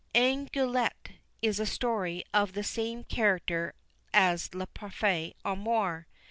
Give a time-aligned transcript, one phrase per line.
[0.15, 3.75] Anguillette is a story of the same character
[4.11, 6.07] as Le Parfait Amour.